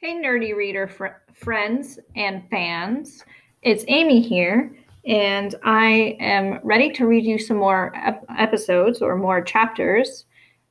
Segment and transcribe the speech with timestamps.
[0.00, 3.24] Hey, nerdy reader fr- friends and fans.
[3.62, 9.16] It's Amy here, and I am ready to read you some more ep- episodes or
[9.16, 10.26] more chapters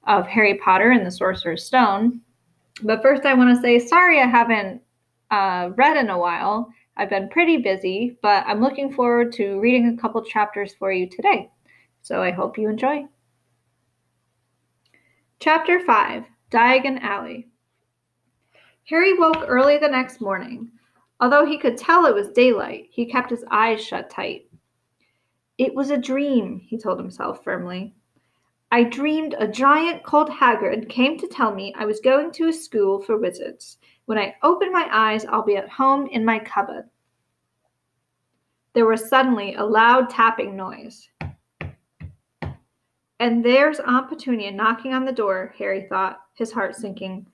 [0.05, 2.21] of Harry Potter and the Sorcerer's Stone.
[2.83, 4.81] But first, I want to say sorry I haven't
[5.29, 6.71] uh, read in a while.
[6.95, 11.05] I've been pretty busy, but I'm looking forward to reading a couple chapters for you
[11.09, 11.51] today.
[12.01, 13.03] So I hope you enjoy.
[15.41, 17.49] Chapter 5 Diagon Alley.
[18.87, 20.71] Harry woke early the next morning.
[21.19, 24.49] Although he could tell it was daylight, he kept his eyes shut tight.
[25.57, 27.93] It was a dream, he told himself firmly.
[28.71, 32.53] I dreamed a giant called Hagrid came to tell me I was going to a
[32.53, 33.77] school for wizards.
[34.05, 36.89] When I open my eyes, I'll be at home in my cupboard.
[38.73, 41.09] There was suddenly a loud tapping noise.
[43.19, 47.25] And there's Aunt Petunia knocking on the door, Harry thought, his heart sinking.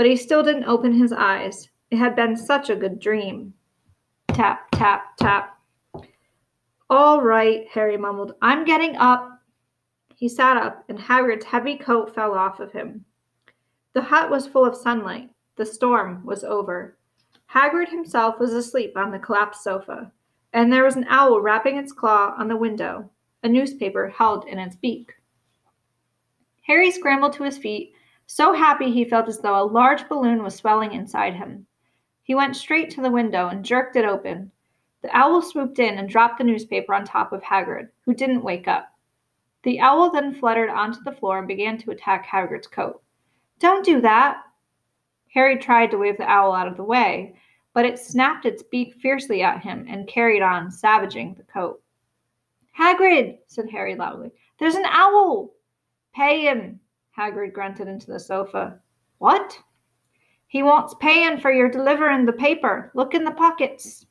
[0.00, 1.68] But he still didn't open his eyes.
[1.90, 3.52] It had been such a good dream.
[4.28, 5.58] Tap, tap, tap.
[6.88, 8.32] All right, Harry mumbled.
[8.40, 9.42] I'm getting up.
[10.16, 13.04] He sat up, and Hagrid's heavy coat fell off of him.
[13.92, 15.28] The hut was full of sunlight.
[15.56, 16.96] The storm was over.
[17.52, 20.10] Hagrid himself was asleep on the collapsed sofa,
[20.54, 23.10] and there was an owl rapping its claw on the window,
[23.42, 25.12] a newspaper held in its beak.
[26.62, 27.92] Harry scrambled to his feet,
[28.32, 31.66] so happy he felt as though a large balloon was swelling inside him.
[32.22, 34.52] He went straight to the window and jerked it open.
[35.02, 38.68] The owl swooped in and dropped the newspaper on top of Hagrid, who didn't wake
[38.68, 38.86] up.
[39.64, 43.02] The owl then fluttered onto the floor and began to attack Hagrid's coat.
[43.58, 44.44] Don't do that!
[45.34, 47.34] Harry tried to wave the owl out of the way,
[47.74, 51.82] but it snapped its beak fiercely at him and carried on, savaging the coat.
[52.78, 54.30] Hagrid, said Harry loudly,
[54.60, 55.50] there's an owl!
[56.14, 56.79] Pay him,
[57.20, 58.80] Hagrid grunted into the sofa.
[59.18, 59.58] What?
[60.48, 62.90] He wants paying for your delivering the paper.
[62.94, 64.06] Look in the pockets.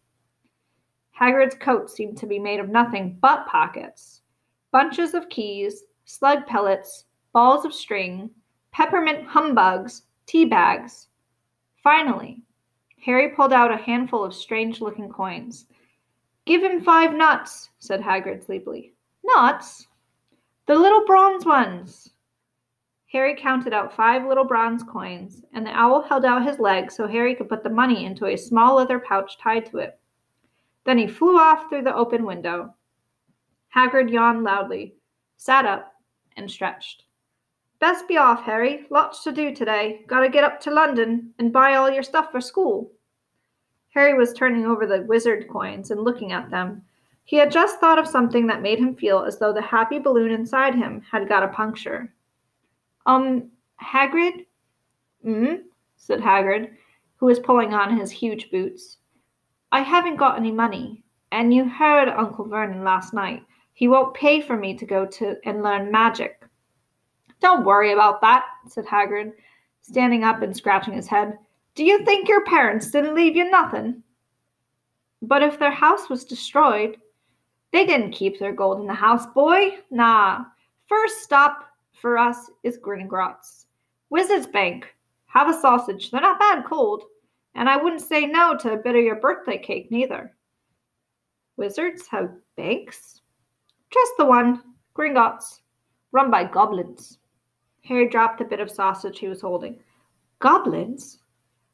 [1.19, 4.21] Hagrid's coat seemed to be made of nothing but pockets.
[4.71, 8.29] Bunches of keys, slug pellets, balls of string,
[8.71, 11.07] peppermint humbugs, tea bags.
[11.81, 12.43] Finally,
[13.03, 15.65] Harry pulled out a handful of strange looking coins.
[16.45, 18.93] Give him five nuts, said Hagrid sleepily.
[19.23, 19.87] Nuts?
[20.67, 22.11] The little bronze ones.
[23.11, 27.07] Harry counted out five little bronze coins, and the owl held out his leg so
[27.07, 29.99] Harry could put the money into a small leather pouch tied to it.
[30.85, 32.75] Then he flew off through the open window.
[33.75, 34.93] Hagrid yawned loudly,
[35.37, 35.93] sat up,
[36.37, 37.05] and stretched.
[37.79, 38.85] Best be off, Harry.
[38.91, 40.01] Lots to do today.
[40.05, 42.91] Gotta get up to London and buy all your stuff for school.
[43.95, 46.83] Harry was turning over the wizard coins and looking at them.
[47.23, 50.31] He had just thought of something that made him feel as though the happy balloon
[50.31, 52.13] inside him had got a puncture.
[53.05, 53.51] Um,
[53.81, 54.45] Hagrid?
[55.23, 55.55] Hmm?
[55.97, 56.71] said Hagrid,
[57.17, 58.97] who was pulling on his huge boots.
[59.71, 63.43] I haven't got any money, and you heard Uncle Vernon last night.
[63.73, 66.43] He won't pay for me to go to and learn magic.
[67.39, 69.33] Don't worry about that, said Hagrid,
[69.81, 71.37] standing up and scratching his head.
[71.75, 74.03] Do you think your parents didn't leave you nothing?
[75.21, 76.97] But if their house was destroyed,
[77.71, 79.77] they didn't keep their gold in the house, boy.
[79.91, 80.45] Nah.
[80.87, 81.68] First stop
[82.01, 83.65] for us is Gringotts.
[84.09, 84.87] Wizard's Bank.
[85.27, 86.09] Have a sausage.
[86.09, 87.03] They're not bad cold.
[87.55, 90.35] And I wouldn't say no to a bit of your birthday cake, neither.
[91.57, 93.21] Wizards have banks?
[93.91, 94.63] Just the one.
[94.97, 95.59] Gringotts.
[96.11, 97.19] Run by goblins.
[97.83, 99.77] Harry dropped the bit of sausage he was holding.
[100.39, 101.19] Goblins?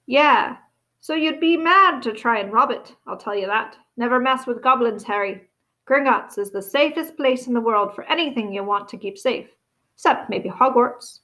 [0.07, 0.57] Yeah.
[1.01, 3.77] So you'd be mad to try and rob it, I'll tell you that.
[3.95, 5.49] Never mess with goblins, Harry.
[5.87, 9.47] Gringotts is the safest place in the world for anything you want to keep safe
[9.95, 11.19] except maybe Hogwarts.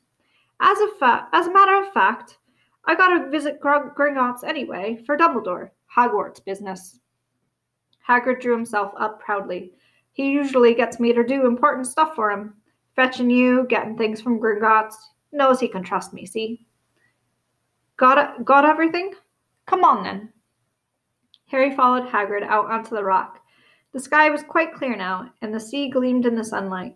[0.61, 2.37] As a, fa- as a matter of fact,
[2.85, 5.69] I gotta visit Gr- Gringotts anyway for Dumbledore.
[5.95, 6.99] Hogwarts business.
[8.07, 9.73] Hagrid drew himself up proudly.
[10.13, 12.55] He usually gets me to do important stuff for him.
[12.95, 14.95] Fetching you, getting things from Gringotts.
[15.31, 16.65] Knows he can trust me, see?
[17.97, 19.13] Got, got everything?
[19.65, 20.33] Come on then.
[21.47, 23.39] Harry followed Hagrid out onto the rock.
[23.93, 26.95] The sky was quite clear now, and the sea gleamed in the sunlight.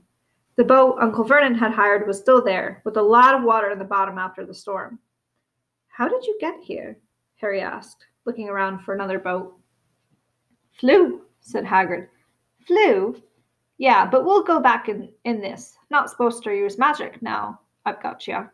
[0.57, 3.79] The boat Uncle Vernon had hired was still there, with a lot of water in
[3.79, 4.99] the bottom after the storm.
[5.89, 6.97] How did you get here?
[7.35, 9.57] Harry asked, looking around for another boat.
[10.79, 12.07] Flew, said Hagrid.
[12.65, 13.21] Flew?
[13.77, 15.77] Yeah, but we'll go back in, in this.
[15.89, 17.59] Not supposed to use magic now.
[17.85, 18.49] I've got you.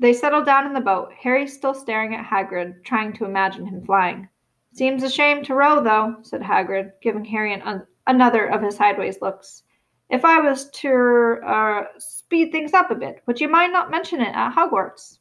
[0.00, 3.86] They settled down in the boat, Harry still staring at Hagrid, trying to imagine him
[3.86, 4.28] flying.
[4.74, 8.76] Seems a shame to row, though, said Hagrid, giving Harry an un- another of his
[8.76, 9.62] sideways looks.
[10.08, 14.26] If I was to uh, speed things up a bit, would you mind not mentioning
[14.26, 15.18] it at Hogwarts?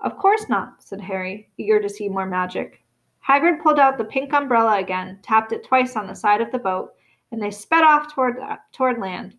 [0.00, 2.82] Of course not, said Harry, eager to see more magic.
[3.26, 6.58] Hagrid pulled out the pink umbrella again, tapped it twice on the side of the
[6.58, 6.94] boat,
[7.30, 8.36] and they sped off toward,
[8.72, 9.36] toward land.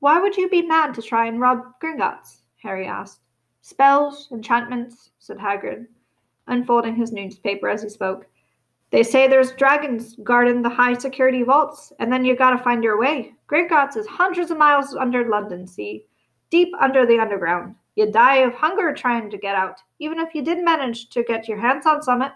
[0.00, 2.42] Why would you be mad to try and rob Gringotts?
[2.62, 3.20] Harry asked.
[3.62, 5.86] Spells, enchantments, said Hagrid,
[6.46, 8.26] unfolding his newspaper as he spoke.
[8.90, 12.98] They say there's dragons guarding the high security vaults, and then you gotta find your
[12.98, 13.34] way.
[13.48, 16.06] Gringotts is hundreds of miles under London, see?
[16.50, 17.76] Deep under the underground.
[17.94, 21.46] You'd die of hunger trying to get out, even if you did manage to get
[21.46, 22.32] your hands on Summit.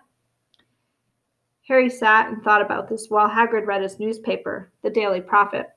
[1.67, 5.71] Harry sat and thought about this while Hagrid read his newspaper, The Daily Prophet.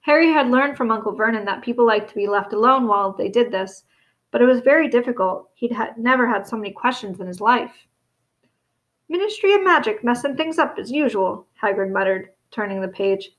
[0.00, 3.28] Harry had learned from Uncle Vernon that people liked to be left alone while they
[3.28, 3.84] did this,
[4.30, 5.50] but it was very difficult.
[5.54, 7.87] He'd never had so many questions in his life.
[9.10, 13.30] Ministry of Magic messing things up as usual, Hagrid muttered, turning the page.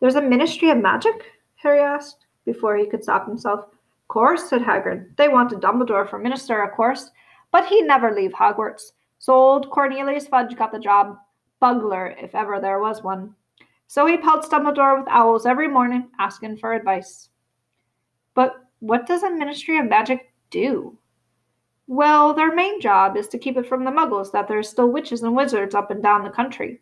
[0.00, 1.14] There's a Ministry of Magic?
[1.54, 3.66] Harry asked, before he could stop himself.
[4.08, 5.16] Course, said Hagrid.
[5.16, 7.10] They wanted Dumbledore for minister, of course,
[7.52, 8.92] but he'd never leave Hogwarts.
[9.18, 11.16] So old Cornelius Fudge got the job.
[11.60, 13.34] Bugler, if ever there was one.
[13.86, 17.30] So he pelts Dumbledore with owls every morning, asking for advice.
[18.34, 20.98] But what does a Ministry of Magic do?
[21.86, 25.22] Well, their main job is to keep it from the muggles that there's still witches
[25.22, 26.80] and wizards up and down the country.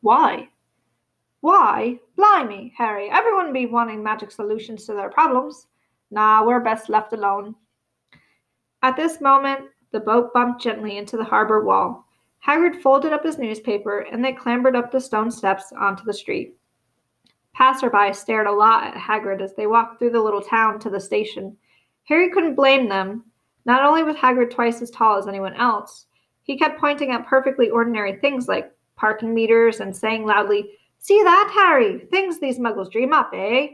[0.00, 0.48] Why?
[1.40, 1.98] Why?
[2.16, 5.66] Blimey, Harry, everyone be wanting magic solutions to their problems.
[6.12, 7.56] Nah, we're best left alone.
[8.82, 12.06] At this moment, the boat bumped gently into the harbor wall.
[12.46, 16.56] Hagrid folded up his newspaper and they clambered up the stone steps onto the street.
[17.54, 21.00] Passersby stared a lot at Hagrid as they walked through the little town to the
[21.00, 21.56] station.
[22.04, 23.24] Harry couldn't blame them.
[23.64, 26.06] Not only was Hagrid twice as tall as anyone else,
[26.42, 31.50] he kept pointing at perfectly ordinary things like parking meters and saying loudly, See that,
[31.54, 31.98] Harry?
[32.10, 33.68] Things these muggles dream up, eh?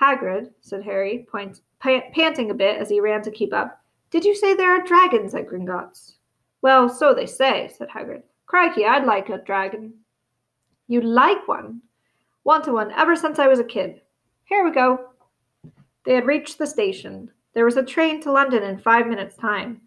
[0.00, 3.82] Hagrid, said Harry, point, panting a bit as he ran to keep up.
[4.10, 6.14] Did you say there are dragons at Gringotts?
[6.62, 8.22] Well, so they say, said Hagrid.
[8.46, 9.92] Crikey, I'd like a dragon.
[10.86, 11.82] You'd like one?
[12.44, 14.00] Wanted one ever since I was a kid.
[14.44, 15.10] Here we go.
[16.04, 17.30] They had reached the station.
[17.54, 19.80] There was a train to London in five minutes' time.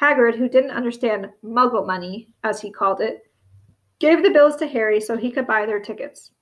[0.00, 3.22] Hagrid, who didn't understand muggle money, as he called it,
[3.98, 6.32] gave the bills to Harry so he could buy their tickets.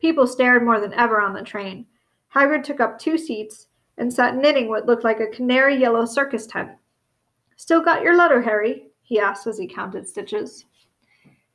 [0.00, 1.86] People stared more than ever on the train.
[2.34, 3.66] Hagrid took up two seats
[3.98, 6.70] and sat knitting what looked like a canary yellow circus tent.
[7.56, 8.86] Still got your letter, Harry?
[9.02, 10.64] he asked as he counted stitches.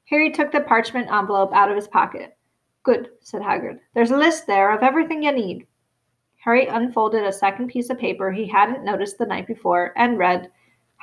[0.10, 2.38] Harry took the parchment envelope out of his pocket.
[2.84, 3.80] Good, said Hagrid.
[3.94, 5.66] There's a list there of everything you need.
[6.46, 10.52] Harry unfolded a second piece of paper he hadn't noticed the night before and read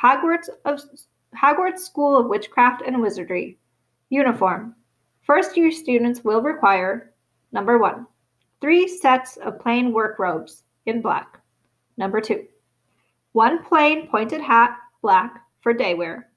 [0.00, 0.80] Hogwarts of
[1.36, 3.58] Hogwarts School of Witchcraft and Wizardry.
[4.08, 4.76] Uniform.
[5.22, 7.12] First year students will require
[7.50, 8.06] number 1
[8.60, 11.40] Three sets of plain work robes in black.
[11.96, 12.46] Number two,
[13.32, 16.28] one plain pointed hat, black, for day wear.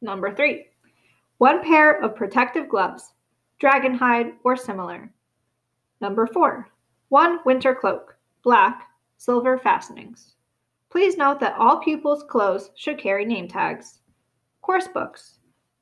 [0.00, 0.66] Number three,
[1.38, 3.12] one pair of protective gloves,
[3.58, 5.10] dragon hide or similar.
[6.00, 6.68] Number four,
[7.08, 10.34] one winter cloak, black, silver fastenings.
[10.90, 14.00] Please note that all pupils' clothes should carry name tags.
[14.62, 15.38] Course books.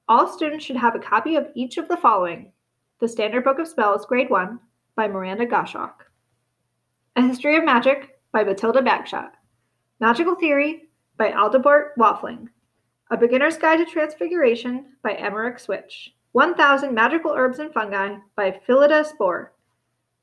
[0.09, 2.53] All students should have a copy of each of the following
[3.01, 4.59] The Standard Book of Spells, Grade 1,
[4.97, 6.11] by Miranda Goshawk.
[7.17, 9.31] A History of Magic by Matilda Bagshot.
[10.01, 12.49] Magical Theory by Adalbert Waffling.
[13.11, 16.15] A Beginner's Guide to Transfiguration by Emmerich Switch.
[16.33, 19.53] 1000 Magical Herbs and Fungi by Phillida Spore.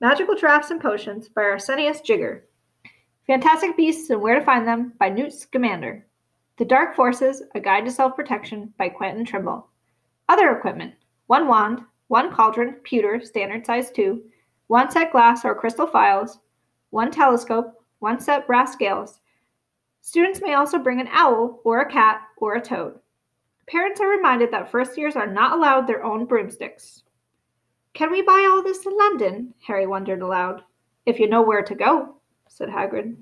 [0.01, 2.43] Magical Drafts and Potions by Arsenius Jigger.
[3.27, 6.05] Fantastic Beasts and Where to Find Them by Newt Scamander.
[6.57, 9.69] The Dark Forces, A Guide to Self-Protection by Quentin Trimble.
[10.27, 10.95] Other equipment.
[11.27, 14.21] One wand, one cauldron, pewter, standard size 2,
[14.67, 16.39] one set glass or crystal phials,
[16.89, 19.21] one telescope, one set brass scales.
[20.01, 22.99] Students may also bring an owl or a cat or a toad.
[23.67, 27.03] Parents are reminded that first years are not allowed their own broomsticks.
[27.95, 29.53] Can we buy all this in London?
[29.65, 30.63] Harry wondered aloud.
[31.05, 32.17] If you know where to go,
[32.49, 33.15] said Hagrid.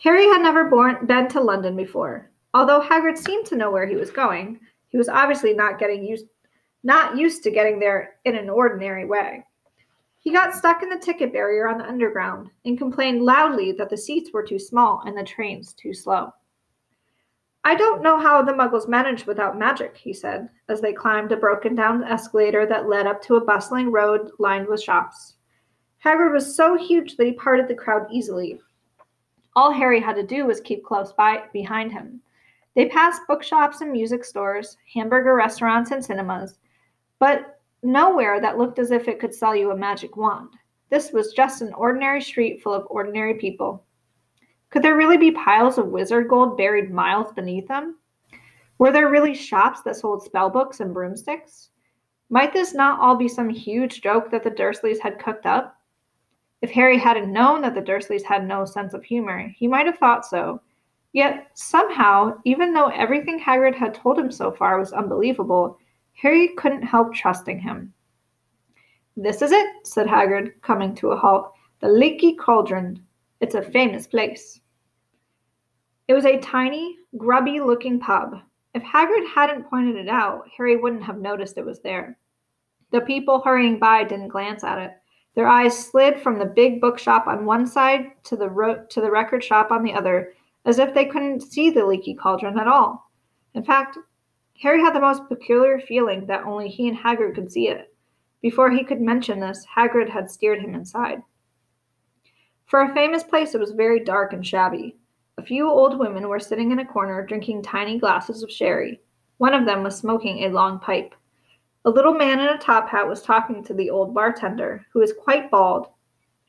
[0.00, 2.30] Harry had never born, been to London before.
[2.52, 6.26] Although Hagrid seemed to know where he was going, he was obviously not getting used
[6.82, 9.42] not used to getting there in an ordinary way.
[10.20, 13.96] He got stuck in the ticket barrier on the underground and complained loudly that the
[13.96, 16.32] seats were too small and the trains too slow.
[17.66, 21.36] I don't know how the muggles manage without magic, he said, as they climbed a
[21.36, 25.34] broken down escalator that led up to a bustling road lined with shops.
[26.04, 28.60] Hagrid was so huge that he parted the crowd easily.
[29.56, 32.20] All Harry had to do was keep close by behind him.
[32.76, 36.60] They passed bookshops and music stores, hamburger restaurants and cinemas,
[37.18, 40.50] but nowhere that looked as if it could sell you a magic wand.
[40.88, 43.85] This was just an ordinary street full of ordinary people.
[44.70, 47.96] Could there really be piles of wizard gold buried miles beneath them?
[48.78, 51.70] Were there really shops that sold spellbooks and broomsticks?
[52.28, 55.76] Might this not all be some huge joke that the Dursleys had cooked up?
[56.60, 59.98] If Harry hadn't known that the Dursleys had no sense of humor, he might have
[59.98, 60.60] thought so.
[61.12, 65.78] Yet, somehow, even though everything Hagrid had told him so far was unbelievable,
[66.14, 67.94] Harry couldn't help trusting him.
[69.16, 71.52] This is it, said Hagrid, coming to a halt.
[71.80, 73.05] The Leaky Cauldron.
[73.40, 74.60] It's a famous place.
[76.08, 78.40] It was a tiny, grubby looking pub.
[78.74, 82.18] If Hagrid hadn't pointed it out, Harry wouldn't have noticed it was there.
[82.92, 84.92] The people hurrying by didn't glance at it.
[85.34, 89.10] Their eyes slid from the big bookshop on one side to the ro- to the
[89.10, 90.32] record shop on the other,
[90.64, 93.10] as if they couldn't see the leaky cauldron at all.
[93.54, 93.98] In fact,
[94.62, 97.94] Harry had the most peculiar feeling that only he and Hagrid could see it.
[98.40, 101.22] Before he could mention this, Hagrid had steered him inside.
[102.66, 104.96] For a famous place, it was very dark and shabby.
[105.38, 109.00] A few old women were sitting in a corner drinking tiny glasses of sherry.
[109.38, 111.14] One of them was smoking a long pipe.
[111.84, 115.12] A little man in a top hat was talking to the old bartender, who was
[115.12, 115.86] quite bald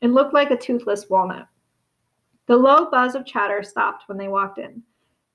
[0.02, 1.48] and looked like a toothless walnut.
[2.48, 4.82] The low buzz of chatter stopped when they walked in.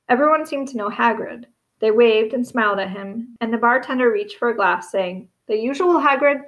[0.08, 1.44] Everyone seemed to know Hagrid.
[1.78, 5.56] They waved and smiled at him, and the bartender reached for a glass, saying, The
[5.56, 6.42] usual, Hagrid?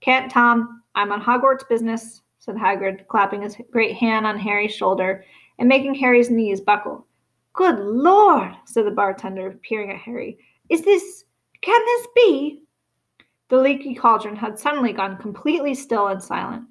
[0.00, 0.82] Can't, Tom.
[0.94, 5.24] I'm on Hogwarts business, said Hagrid, clapping his great hand on Harry's shoulder
[5.58, 7.06] and making Harry's knees buckle.
[7.52, 10.38] Good Lord, said the bartender, peering at Harry.
[10.68, 11.24] Is this
[11.62, 12.62] can this be?
[13.50, 16.64] The leaky cauldron had suddenly gone completely still and silent.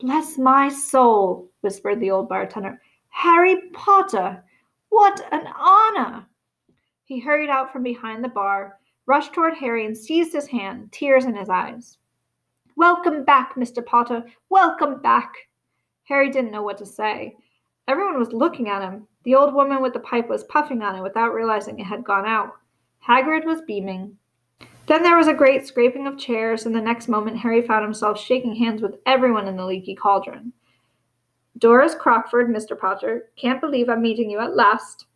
[0.00, 2.80] Bless my soul, whispered the old bartender.
[3.08, 4.44] Harry Potter!
[4.90, 6.26] What an honor!
[7.04, 11.24] He hurried out from behind the bar, rushed toward Harry, and seized his hand, tears
[11.24, 11.96] in his eyes.
[12.76, 13.84] Welcome back, Mr.
[13.84, 14.24] Potter.
[14.48, 15.30] Welcome back.
[16.04, 17.36] Harry didn't know what to say.
[17.86, 19.06] Everyone was looking at him.
[19.24, 22.26] The old woman with the pipe was puffing on it without realizing it had gone
[22.26, 22.52] out.
[23.06, 24.16] Hagrid was beaming.
[24.86, 28.18] Then there was a great scraping of chairs, and the next moment Harry found himself
[28.18, 30.52] shaking hands with everyone in the leaky cauldron.
[31.58, 32.78] Doris Crockford, Mr.
[32.78, 33.30] Potter.
[33.36, 35.06] Can't believe I'm meeting you at last.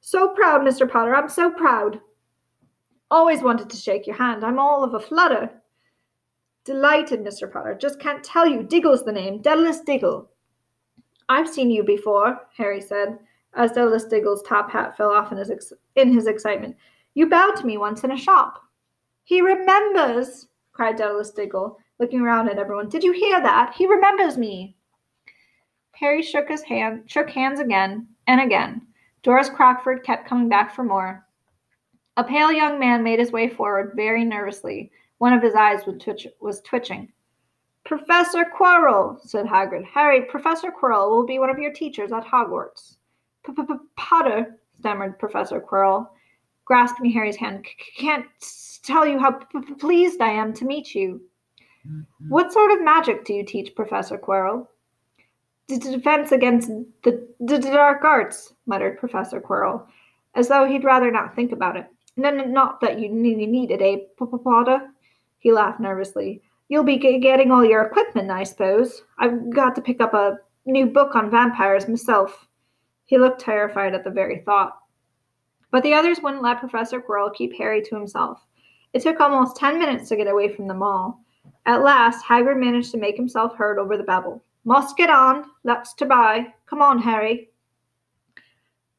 [0.00, 0.90] So proud, Mr.
[0.90, 1.14] Potter.
[1.14, 2.00] I'm so proud.
[3.10, 4.44] Always wanted to shake your hand.
[4.44, 5.50] I'm all of a flutter.
[6.70, 7.52] Delighted, Mr.
[7.52, 7.74] Potter.
[7.74, 8.62] Just can't tell you.
[8.62, 9.42] Diggle's the name.
[9.42, 10.30] Dedalus Diggle.
[11.28, 13.18] I've seen you before, Harry said,
[13.54, 16.76] as Dedalus Diggle's top hat fell off in his, ex- in his excitement.
[17.14, 18.62] You bowed to me once in a shop.
[19.24, 22.88] He remembers, cried Dedalus Diggle, looking around at everyone.
[22.88, 23.74] Did you hear that?
[23.76, 24.76] He remembers me.
[25.90, 28.80] Harry shook his hand, shook hands again and again.
[29.24, 31.26] Doris Crockford kept coming back for more.
[32.16, 34.92] A pale young man made his way forward very nervously.
[35.20, 37.12] One of his eyes was, twitch- was twitching.
[37.84, 39.84] Professor Quirrell, said Hagrid.
[39.84, 42.96] Harry, Professor Quirrell will be one of your teachers at Hogwarts.
[43.96, 46.08] Potter, stammered Professor Quirrell
[46.64, 47.66] grasping Harry's hand.
[47.98, 48.24] Can't
[48.82, 49.32] tell you how
[49.78, 51.20] pleased I am to meet you.
[51.86, 52.28] Mm-hmm.
[52.30, 54.68] What sort of magic do you teach, Professor Quirrell?
[55.68, 56.68] Defense against
[57.02, 59.84] the, the, dark arts, muttered Professor Quirrell,
[60.34, 61.86] as though he'd rather not think about it.
[62.16, 64.88] No, no not that you needed a Potter.
[65.40, 66.42] He laughed nervously.
[66.68, 69.02] You'll be getting all your equipment, I suppose.
[69.18, 72.46] I've got to pick up a new book on vampires myself.
[73.06, 74.78] He looked terrified at the very thought.
[75.72, 78.46] But the others wouldn't let Professor Quirrell keep Harry to himself.
[78.92, 81.24] It took almost ten minutes to get away from them all.
[81.66, 84.42] At last, Hagrid managed to make himself heard over the babble.
[84.64, 85.46] Must get on.
[85.64, 86.52] Lots to buy.
[86.66, 87.49] Come on, Harry.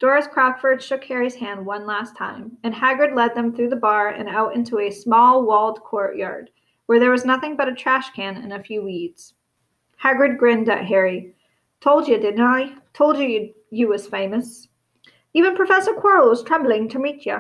[0.02, 4.08] Doris Crockford shook Harry's hand one last time, and Hagrid led them through the bar
[4.08, 6.50] and out into a small walled courtyard,
[6.88, 9.36] where there was nothing but a trash can and a few weeds.
[10.04, 11.36] Hagrid grinned at Harry.
[11.82, 12.74] Told you, didn't I?
[12.94, 14.70] Told you you, you was famous.
[15.36, 17.38] Even Professor Quirrell was trembling to meet you.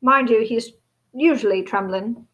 [0.00, 0.70] Mind you, he's
[1.12, 2.28] usually trembling.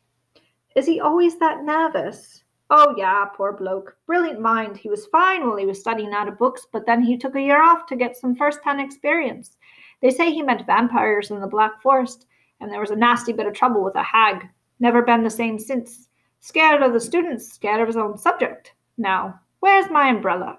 [0.77, 2.45] Is he always that nervous?
[2.69, 3.97] Oh, yeah, poor bloke.
[4.07, 4.77] Brilliant mind.
[4.77, 7.41] He was fine while he was studying out of books, but then he took a
[7.41, 9.57] year off to get some first hand experience.
[10.01, 12.27] They say he meant vampires in the Black Forest,
[12.61, 14.49] and there was a nasty bit of trouble with a hag.
[14.79, 16.09] Never been the same since.
[16.41, 18.75] Scared of the students, scared of his own subject.
[18.97, 20.59] Now, where's my umbrella?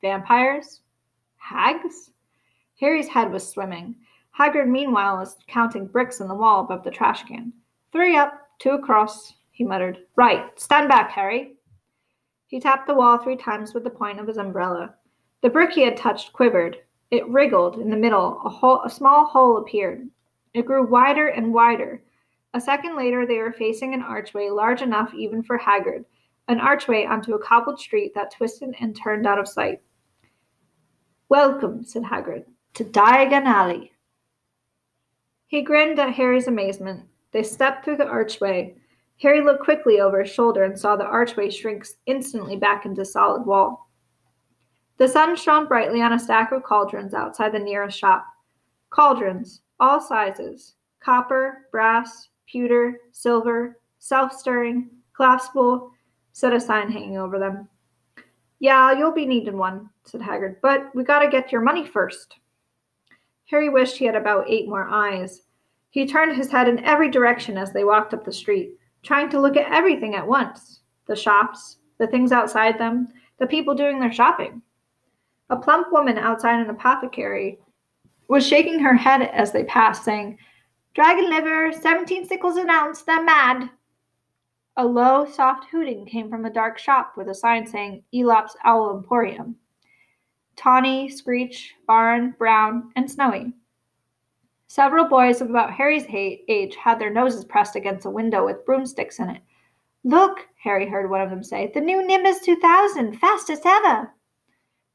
[0.00, 0.80] Vampires?
[1.36, 2.10] Hags?
[2.80, 3.94] Harry's head was swimming.
[4.38, 7.52] Hagrid, meanwhile, was counting bricks in the wall above the trash can.
[7.92, 9.98] Three up, two across, he muttered.
[10.16, 11.54] Right, stand back, Harry.
[12.46, 14.94] He tapped the wall three times with the point of his umbrella.
[15.42, 16.78] The brick he had touched quivered.
[17.14, 18.40] It wriggled in the middle.
[18.44, 20.10] A, hole, a small hole appeared.
[20.52, 22.02] It grew wider and wider.
[22.54, 26.06] A second later, they were facing an archway large enough even for Hagrid,
[26.48, 29.80] an archway onto a cobbled street that twisted and turned out of sight.
[31.28, 33.92] Welcome, said Hagrid, to Diagon Alley.
[35.46, 37.04] He grinned at Harry's amazement.
[37.30, 38.74] They stepped through the archway.
[39.20, 43.46] Harry looked quickly over his shoulder and saw the archway shrink instantly back into solid
[43.46, 43.83] wall.
[44.96, 48.26] The sun shone brightly on a stack of cauldrons outside the nearest shop.
[48.90, 55.90] Cauldrons, all sizes copper, brass, pewter, silver, self stirring, collapsible,
[56.32, 57.68] said a sign hanging over them.
[58.58, 62.36] Yeah, you'll be needing one, said Hagrid, but we gotta get your money first.
[63.50, 65.42] Harry wished he had about eight more eyes.
[65.90, 69.40] He turned his head in every direction as they walked up the street, trying to
[69.40, 73.08] look at everything at once the shops, the things outside them,
[73.38, 74.62] the people doing their shopping.
[75.50, 77.58] A plump woman outside an apothecary
[78.28, 80.38] was shaking her head as they passed, saying,
[80.94, 83.68] Dragon liver, seventeen sickles an ounce, they're mad.
[84.76, 88.96] A low, soft hooting came from a dark shop with a sign saying Eeylops Owl
[88.96, 89.56] Emporium.
[90.56, 93.52] Tawny, Screech, Barn, Brown, and Snowy.
[94.66, 99.18] Several boys of about Harry's age had their noses pressed against a window with broomsticks
[99.18, 99.42] in it.
[100.04, 104.12] Look, Harry heard one of them say, the new Nimbus 2000, fastest ever.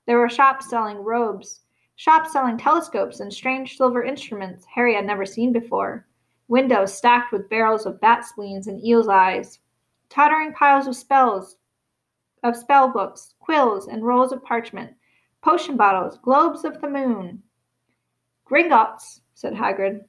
[0.09, 1.61] There were shops selling robes,
[1.95, 6.07] shops selling telescopes and strange silver instruments Harry had never seen before,
[6.47, 9.59] windows stacked with barrels of bat spleens and eel's eyes,
[10.09, 11.57] tottering piles of spells,
[12.41, 14.95] of spell books, quills, and rolls of parchment,
[15.43, 17.43] potion bottles, globes of the moon.
[18.49, 20.05] Gringotts, said Hagrid.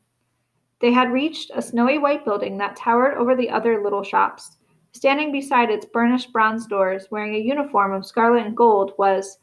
[0.78, 4.56] They had reached a snowy white building that towered over the other little shops.
[4.92, 9.36] Standing beside its burnished bronze doors, wearing a uniform of scarlet and gold, was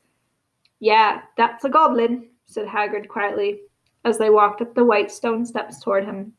[0.80, 3.62] yeah, that's a goblin, said Hagrid quietly,
[4.06, 6.34] as they walked up the white stone steps toward him.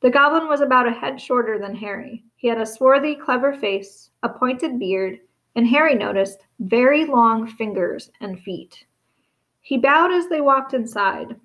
[0.00, 2.24] The goblin was about a head shorter than Harry.
[2.36, 5.20] He had a swarthy, clever face, a pointed beard,
[5.54, 8.86] and Harry noticed very long fingers and feet.
[9.62, 11.36] He bowed as they walked inside.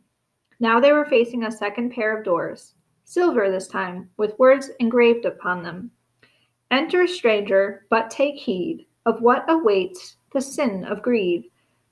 [0.59, 5.25] Now they were facing a second pair of doors, silver this time, with words engraved
[5.25, 5.91] upon them.
[6.69, 11.50] Enter, stranger, but take heed of what awaits the sin of greed.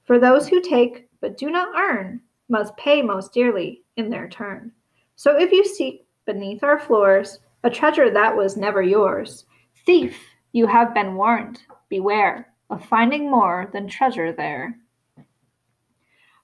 [0.10, 4.72] For those who take but do not earn must pay most dearly in their turn.
[5.16, 9.46] So if you seek beneath our floors a treasure that was never yours,
[9.86, 10.20] thief,
[10.52, 11.62] you have been warned.
[11.90, 14.80] Beware of finding more than treasure there.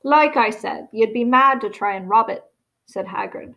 [0.04, 2.44] Like I said, you'd be mad to try and rob it,
[2.86, 3.56] said Hagrid.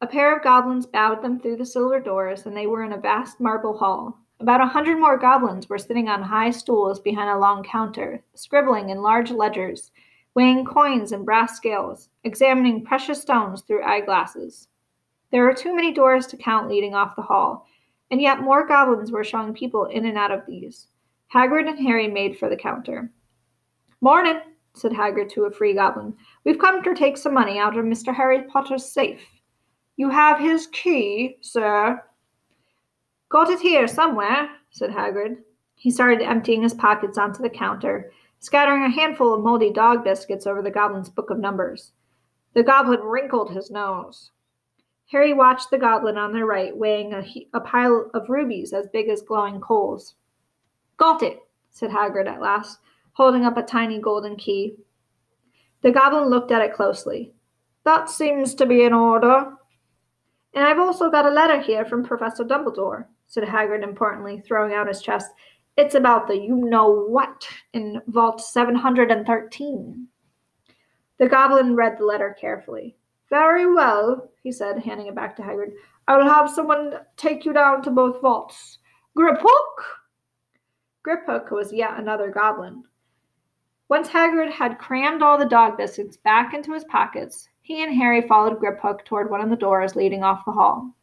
[0.00, 2.98] A pair of goblins bowed them through the silver doors, and they were in a
[2.98, 7.38] vast marble hall, about a hundred more goblins were sitting on high stools behind a
[7.38, 9.92] long counter, scribbling in large ledgers,
[10.34, 14.66] weighing coins in brass scales, examining precious stones through eyeglasses.
[15.30, 17.68] There were too many doors to count leading off the hall,
[18.10, 20.88] and yet more goblins were showing people in and out of these.
[21.32, 23.12] Hagrid and Harry made for the counter.
[24.00, 24.42] Mornin',
[24.74, 26.14] said Hagrid to a free goblin.
[26.44, 28.12] We've come to take some money out of Mr.
[28.12, 29.20] Harry Potter's safe.
[29.96, 32.02] You have his key, sir,
[33.32, 35.38] Got it here somewhere, said Hagrid.
[35.74, 40.46] He started emptying his pockets onto the counter, scattering a handful of moldy dog biscuits
[40.46, 41.92] over the goblin's book of numbers.
[42.52, 44.32] The goblin wrinkled his nose.
[45.10, 49.08] Harry watched the goblin on their right weighing a, a pile of rubies as big
[49.08, 50.14] as glowing coals.
[50.98, 51.38] Got it,
[51.70, 52.80] said Hagrid at last,
[53.12, 54.76] holding up a tiny golden key.
[55.80, 57.32] The goblin looked at it closely.
[57.84, 59.54] That seems to be in order.
[60.52, 64.88] And I've also got a letter here from Professor Dumbledore said Hagrid importantly, throwing out
[64.88, 65.30] his chest.
[65.78, 70.06] It's about the you know what in Vault 713.
[71.18, 72.94] The goblin read the letter carefully.
[73.30, 75.72] Very well, he said, handing it back to Hagrid.
[76.06, 78.80] I will have someone take you down to both vaults.
[79.16, 79.82] Griphook!
[81.02, 82.84] Griphook was yet another goblin.
[83.88, 88.28] Once Hagrid had crammed all the dog biscuits back into his pockets, he and Harry
[88.28, 90.94] followed Griphook toward one of the doors leading off the hall.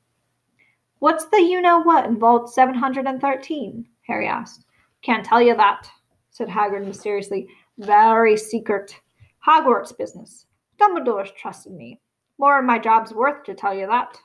[0.99, 3.87] What's the you know what in Vault 713?
[4.01, 4.65] Harry asked.
[5.01, 5.89] Can't tell you that,
[6.29, 7.47] said Hagrid mysteriously.
[7.77, 8.99] Very secret.
[9.45, 10.45] Hogwarts business.
[10.77, 12.01] Dumbledore's trusted me.
[12.37, 14.19] More than my job's worth to tell you that.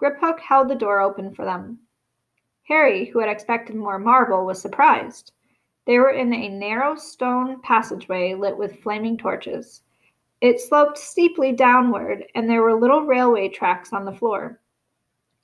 [0.00, 1.78] Griphook held the door open for them.
[2.64, 5.32] Harry, who had expected more marble, was surprised.
[5.86, 9.82] They were in a narrow stone passageway lit with flaming torches.
[10.40, 14.60] It sloped steeply downward, and there were little railway tracks on the floor.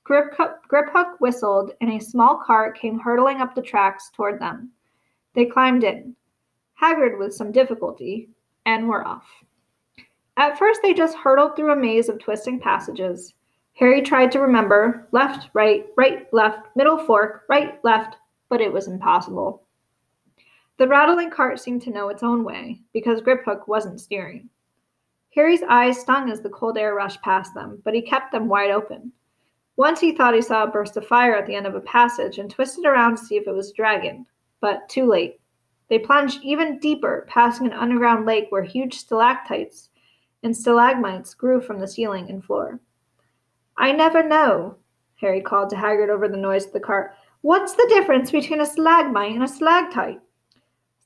[0.07, 4.71] Griphook whistled, and a small cart came hurtling up the tracks toward them.
[5.33, 6.15] They climbed in,
[6.81, 8.29] Hagrid with some difficulty,
[8.65, 9.27] and were off.
[10.37, 13.33] At first, they just hurtled through a maze of twisting passages.
[13.73, 18.15] Harry tried to remember left, right, right, left, middle fork, right, left,
[18.49, 19.63] but it was impossible.
[20.77, 24.49] The rattling cart seemed to know its own way, because Griphook wasn't steering.
[25.35, 28.71] Harry's eyes stung as the cold air rushed past them, but he kept them wide
[28.71, 29.11] open.
[29.77, 32.39] Once he thought he saw a burst of fire at the end of a passage
[32.39, 34.25] and twisted around to see if it was a dragon,
[34.59, 35.39] but too late.
[35.87, 39.89] They plunged even deeper, passing an underground lake where huge stalactites
[40.43, 42.79] and stalagmites grew from the ceiling and floor.
[43.77, 44.75] I never know,
[45.21, 47.13] Harry called to Hagrid over the noise of the cart.
[47.41, 50.19] What's the difference between a stalagmite and a stalactite?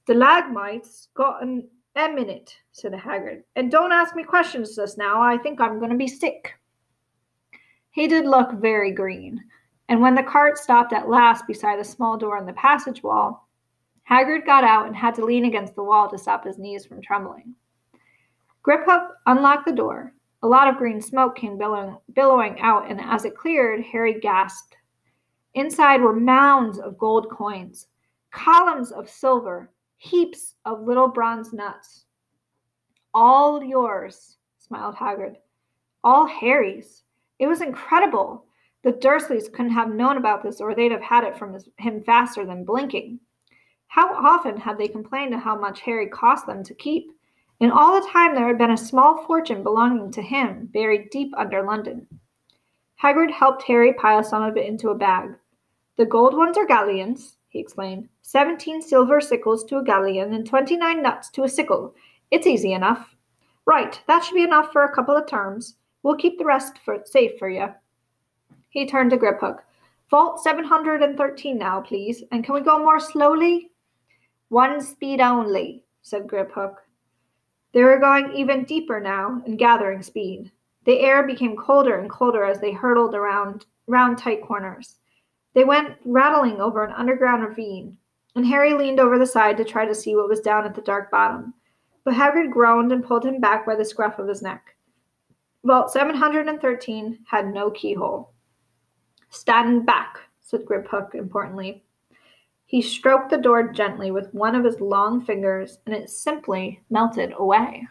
[0.05, 3.43] Stalagmites got an a minute, said Hagrid.
[3.55, 5.21] And don't ask me questions just now.
[5.21, 6.53] I think I'm going to be sick.
[7.91, 9.43] He did look very green,
[9.89, 13.49] and when the cart stopped at last beside a small door in the passage wall,
[14.09, 17.01] Hagrid got out and had to lean against the wall to stop his knees from
[17.01, 17.53] trembling.
[18.65, 20.13] Griphook unlocked the door.
[20.43, 24.77] A lot of green smoke came billowing, billowing out, and as it cleared, Harry gasped.
[25.53, 27.87] Inside were mounds of gold coins,
[28.31, 32.05] columns of silver, heaps of little bronze nuts.
[33.13, 35.35] All yours, smiled Hagrid.
[36.03, 37.03] All Harry's.
[37.41, 38.45] It was incredible.
[38.83, 42.03] The Dursleys couldn't have known about this, or they'd have had it from his, him
[42.03, 43.19] faster than blinking.
[43.87, 47.11] How often had they complained of how much Harry cost them to keep?
[47.59, 51.33] And all the time there had been a small fortune belonging to him buried deep
[51.35, 52.05] under London.
[53.01, 55.31] Hagrid helped Harry pile some of it into a bag.
[55.97, 58.07] The gold ones are galleons, he explained.
[58.21, 61.95] Seventeen silver sickles to a galleon and twenty-nine nuts to a sickle.
[62.29, 63.15] It's easy enough.
[63.65, 65.77] Right, that should be enough for a couple of terms.
[66.03, 67.67] We'll keep the rest for safe for you.
[68.69, 69.59] He turned to Griphook.
[70.09, 72.23] Vault 713 now, please.
[72.31, 73.71] And can we go more slowly?
[74.49, 76.75] One speed only, said Griphook.
[77.73, 80.51] They were going even deeper now and gathering speed.
[80.85, 84.97] The air became colder and colder as they hurtled around round tight corners.
[85.53, 87.97] They went rattling over an underground ravine,
[88.35, 90.81] and Harry leaned over the side to try to see what was down at the
[90.81, 91.53] dark bottom.
[92.03, 94.75] But Hagrid groaned and pulled him back by the scruff of his neck.
[95.63, 98.33] Vault 713 had no keyhole.
[99.29, 101.83] Stand back, said Griphook importantly.
[102.65, 107.33] He stroked the door gently with one of his long fingers, and it simply melted
[107.37, 107.87] away.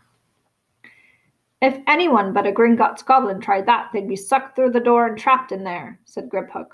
[1.62, 5.18] If anyone but a Gringotts goblin tried that, they'd be sucked through the door and
[5.18, 6.68] trapped in there, said Griphook.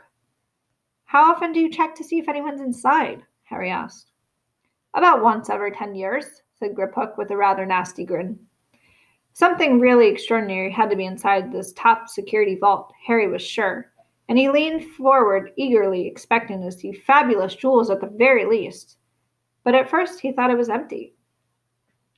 [1.05, 3.23] How often do you check to see if anyone's inside?
[3.45, 4.13] Harry asked.
[4.95, 8.46] About once every ten years, said Griphook with a rather nasty grin.
[9.38, 13.92] Something really extraordinary had to be inside this top security vault, Harry was sure,
[14.31, 18.96] and he leaned forward eagerly, expecting to see fabulous jewels at the very least.
[19.62, 21.12] But at first he thought it was empty.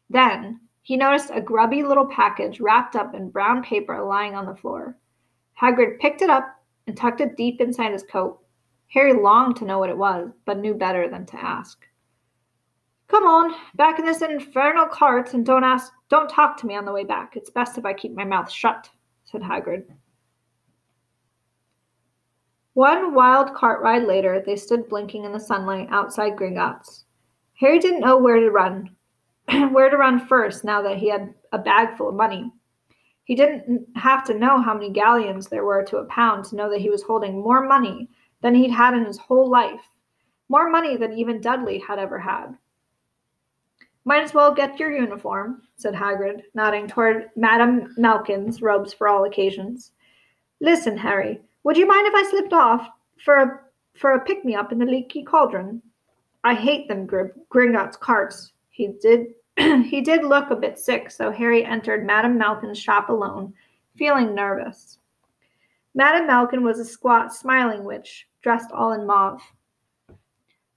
[0.08, 4.54] Then he noticed a grubby little package wrapped up in brown paper lying on the
[4.54, 4.96] floor.
[5.60, 6.44] Hagrid picked it up
[6.86, 8.38] and tucked it deep inside his coat.
[8.92, 11.84] Harry longed to know what it was, but knew better than to ask.
[13.08, 16.84] Come on, back in this infernal cart, and don't ask, don't talk to me on
[16.84, 17.36] the way back.
[17.36, 18.90] It's best if I keep my mouth shut,"
[19.24, 19.84] said Hagrid.
[22.74, 27.04] One wild cart ride later, they stood blinking in the sunlight outside Gringotts.
[27.54, 28.94] Harry didn't know where to run,
[29.72, 30.62] where to run first.
[30.62, 32.52] Now that he had a bag full of money,
[33.24, 36.70] he didn't have to know how many galleons there were to a pound to know
[36.70, 38.08] that he was holding more money
[38.42, 39.82] than he'd had in his whole life,
[40.48, 42.56] more money than even Dudley had ever had.
[44.08, 49.26] Might as well get your uniform, said Hagrid, nodding toward Madame Malkin's robes for all
[49.26, 49.92] occasions.
[50.62, 52.88] Listen, Harry, would you mind if I slipped off
[53.22, 53.60] for a
[53.98, 55.82] for a pick me up in the leaky cauldron?
[56.42, 58.54] I hate them Gr- Gringotts carts.
[58.70, 63.52] He did he did look a bit sick, so Harry entered Madame Malkin's shop alone,
[63.98, 65.00] feeling nervous.
[65.94, 69.42] Madame Malkin was a squat, smiling witch, dressed all in mauve.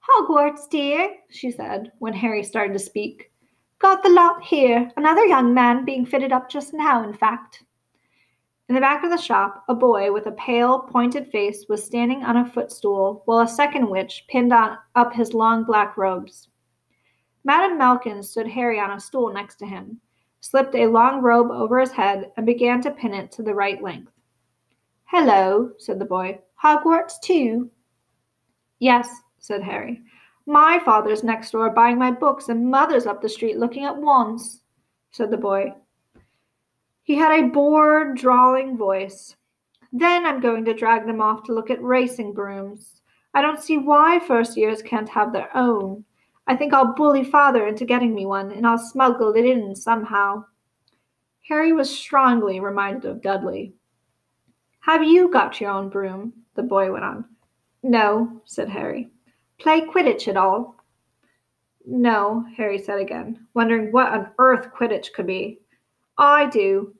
[0.09, 3.31] Hogwarts, dear, she said, when Harry started to speak.
[3.79, 4.89] Got the lot here.
[4.97, 7.63] Another young man being fitted up just now, in fact.
[8.67, 12.23] In the back of the shop, a boy with a pale, pointed face was standing
[12.23, 16.47] on a footstool, while a second witch pinned on, up his long black robes.
[17.43, 19.99] Madame Malkin stood Harry on a stool next to him,
[20.39, 23.83] slipped a long robe over his head, and began to pin it to the right
[23.83, 24.13] length.
[25.05, 26.39] Hello, said the boy.
[26.63, 27.69] Hogwarts, too?
[28.79, 29.09] Yes,
[29.41, 30.01] said Harry.
[30.45, 34.61] My father's next door buying my books, and mother's up the street looking at wands,
[35.11, 35.73] said the boy.
[37.03, 39.35] He had a bored, drawling voice.
[39.91, 43.01] Then I'm going to drag them off to look at racing brooms.
[43.33, 46.05] I don't see why first years can't have their own.
[46.47, 50.45] I think I'll bully father into getting me one, and I'll smuggle it in somehow.
[51.47, 53.73] Harry was strongly reminded of Dudley.
[54.81, 56.33] Have you got your own broom?
[56.55, 57.25] the boy went on.
[57.83, 59.09] No, said Harry.
[59.61, 60.75] Play Quidditch at all?
[61.85, 65.59] No, Harry said again, wondering what on earth Quidditch could be.
[66.17, 66.95] I do.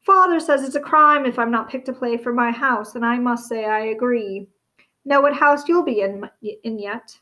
[0.00, 3.04] Father says it's a crime if I'm not picked to play for my house, and
[3.04, 4.46] I must say I agree.
[5.04, 6.30] Know what house you'll be in,
[6.62, 7.18] in yet?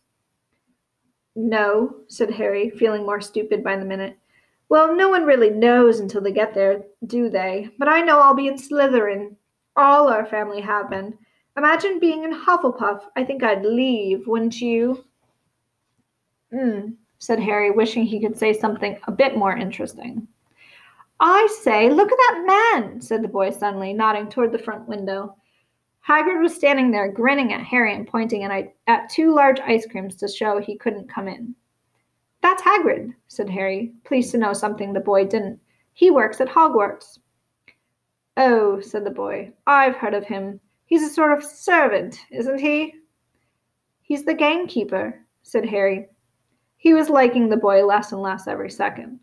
[1.37, 4.19] No, said Harry, feeling more stupid by the minute.
[4.69, 7.71] Well, no one really knows until they get there, do they?
[7.79, 9.37] But I know I'll be in Slytherin.
[9.75, 11.17] All our family have been.
[11.57, 13.03] Imagine being in Hufflepuff.
[13.17, 15.05] I think I'd leave, wouldn't you?
[16.53, 20.27] Hmm, said Harry, wishing he could say something a bit more interesting.
[21.21, 25.37] I say, look at that man, said the boy suddenly, nodding toward the front window.
[26.07, 30.17] Hagrid was standing there, grinning at Harry and pointing at, at two large ice creams
[30.17, 31.55] to show he couldn't come in.
[32.41, 35.61] That's Hagrid, said Harry, pleased to know something the boy didn't.
[35.93, 37.21] He works at Hogwarts.
[38.37, 40.59] Oh, said the boy, I've heard of him.
[40.93, 42.93] He's a sort of servant, isn't he?
[44.03, 46.11] He's the gamekeeper, said Harry.
[46.77, 49.19] He was liking the boy less and less every second.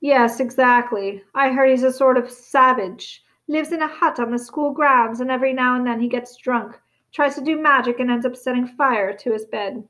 [0.00, 1.20] Yes, exactly.
[1.34, 5.18] I heard he's a sort of savage lives in a hut on the school grounds,
[5.18, 8.36] and every now and then he gets drunk, tries to do magic, and ends up
[8.36, 9.82] setting fire to his bed.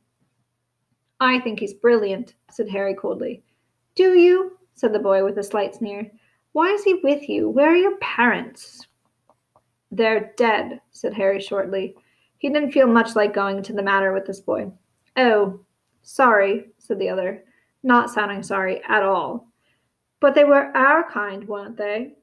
[1.21, 3.43] I think he's brilliant, said Harry coldly.
[3.97, 4.57] Do you?
[4.73, 6.11] said the boy with a slight sneer.
[6.53, 7.51] Why is he with you?
[7.51, 8.87] Where are your parents?
[9.93, 11.95] They're dead, said Harry shortly.
[12.39, 14.73] He didn't feel much like going into the matter with this boy.
[15.17, 15.61] Oh,
[16.03, 17.45] sorry, said the other,
[17.83, 19.49] not sounding sorry at all.
[20.19, 22.15] But they were our kind, weren't they?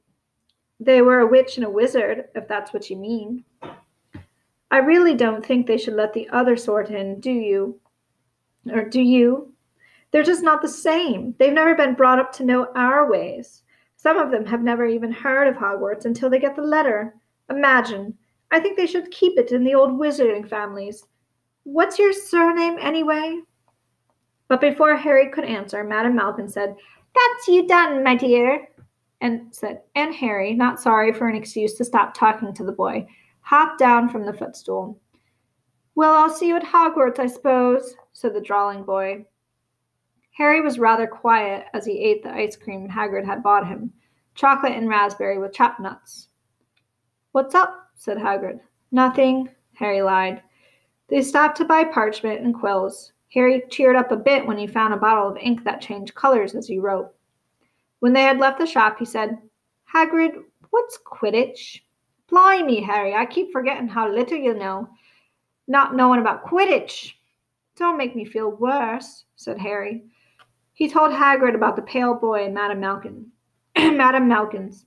[0.80, 3.46] They were a witch and a wizard, if that's what you mean.
[4.72, 7.80] I really don't think they should let the other sort in, do you?
[8.72, 9.54] Or do you?
[10.12, 11.36] They're just not the same.
[11.38, 13.62] They've never been brought up to know our ways.
[13.96, 17.16] Some of them have never even heard of Hogwarts until they get the letter.
[17.50, 18.18] Imagine.
[18.52, 21.06] I think they should keep it in the old wizarding families.
[21.64, 23.42] What's your surname, anyway?
[24.48, 26.76] But before Harry could answer, Madame Malkin said,
[27.14, 28.68] That's you done, my dear
[29.22, 33.06] and said, and Harry, not sorry for an excuse to stop talking to the boy,
[33.42, 35.00] hopped down from the footstool.
[35.96, 39.26] Well, I'll see you at Hogwarts, I suppose, said the drawling boy.
[40.32, 43.92] Harry was rather quiet as he ate the ice cream Hagrid had bought him,
[44.36, 46.29] chocolate and raspberry with chopped nuts.
[47.32, 47.90] What's up?
[47.96, 48.60] said Hagrid.
[48.92, 50.42] Nothing, Harry lied.
[51.10, 53.12] They stopped to buy parchment and quills.
[53.34, 56.56] Harry cheered up a bit when he found a bottle of ink that changed colors
[56.56, 57.12] as he wrote.
[58.00, 59.38] When they had left the shop, he said,
[59.94, 61.82] Hagrid, what's Quidditch?
[62.30, 64.90] Blimey, Harry, I keep forgetting how little you know.
[65.68, 67.14] Not knowing about Quidditch.
[67.76, 70.04] Don't make me feel worse, said Harry.
[70.74, 73.32] He told Hagrid about the pale boy and Madame Malkin.
[73.78, 74.86] Madame Malkin's.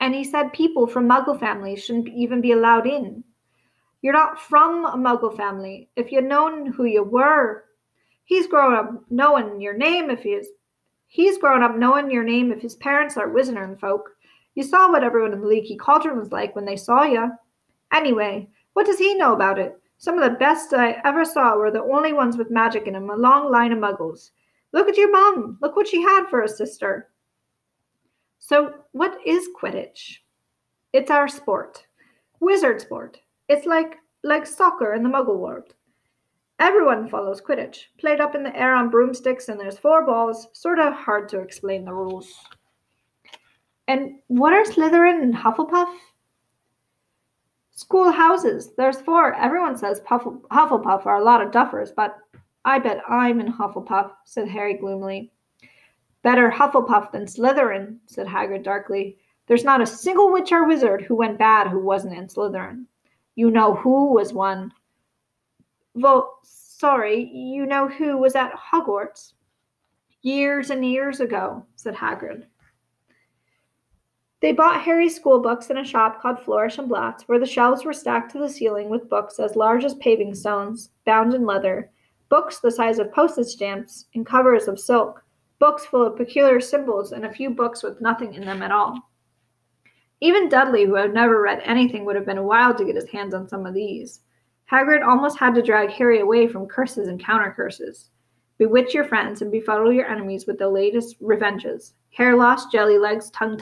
[0.00, 3.22] And he said people from Muggle families shouldn't even be allowed in.
[4.02, 5.90] You're not from a Muggle family.
[5.94, 7.64] If you'd known who you were,
[8.24, 10.48] he's grown up knowing your name if he is
[11.12, 14.10] He's grown up knowing your name if his parents are Wizarding folk.
[14.54, 17.32] You saw what everyone in the Leaky Cauldron was like when they saw you.
[17.92, 19.76] Anyway, what does he know about it?
[19.98, 23.10] Some of the best I ever saw were the only ones with magic in them,
[23.10, 24.30] a long line of muggles.
[24.72, 25.58] Look at your mum.
[25.60, 27.08] Look what she had for a sister.
[28.40, 30.16] So, what is Quidditch?
[30.92, 31.86] It's our sport.
[32.40, 33.20] Wizard sport.
[33.48, 35.74] It's like like soccer in the muggle world.
[36.58, 40.48] Everyone follows Quidditch, played up in the air on broomsticks, and there's four balls.
[40.52, 42.34] Sort of hard to explain the rules.
[43.88, 45.94] And what are Slytherin and Hufflepuff?
[47.70, 48.72] School houses.
[48.76, 49.34] There's four.
[49.34, 52.18] Everyone says Puffle- Hufflepuff are a lot of duffers, but
[52.64, 55.32] I bet I'm in Hufflepuff, said Harry gloomily.
[56.22, 59.16] Better Hufflepuff than Slytherin, said Hagrid darkly.
[59.46, 62.84] There's not a single witch or wizard who went bad who wasn't in Slytherin.
[63.34, 64.72] You know who was one.
[65.94, 69.32] Well, sorry, you know who was at Hogwarts?
[70.22, 72.44] Years and years ago, said Hagrid.
[74.40, 77.84] They bought Harry's school books in a shop called Flourish and Blotts, where the shelves
[77.84, 81.90] were stacked to the ceiling with books as large as paving stones, bound in leather,
[82.30, 85.22] books the size of postage stamps, in covers of silk,
[85.60, 88.98] books full of peculiar symbols, and a few books with nothing in them at all.
[90.20, 93.32] Even Dudley, who had never read anything, would have been wild to get his hands
[93.32, 94.20] on some of these.
[94.70, 98.10] Hagrid almost had to drag Harry away from curses and counter curses.
[98.58, 101.94] Bewitch your friends and befuddle your enemies with the latest revenges.
[102.10, 103.56] Hair loss, jelly legs, tongue